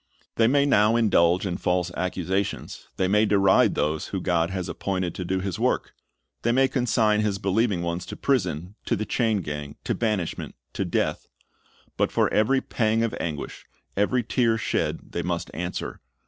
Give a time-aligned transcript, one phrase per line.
[0.33, 5.13] They may now indulge in false accusations, they may deride those whom God has appointed
[5.13, 5.93] to do His work,
[6.41, 10.85] they may consign His believing ones to prison, to the chain gang, to banishment, to
[10.85, 11.27] death;
[11.97, 16.01] but for every pang of anguish, every tear shed, they must answer.